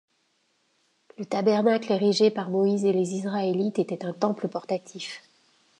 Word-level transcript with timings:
Le 1.19 1.25
tabernacle 1.27 1.91
érigé 1.91 2.31
par 2.31 2.49
Moïse 2.49 2.85
et 2.85 2.91
les 2.91 3.13
Israélites 3.13 3.77
était 3.77 4.03
un 4.03 4.13
temple 4.13 4.47
portatif. 4.47 5.21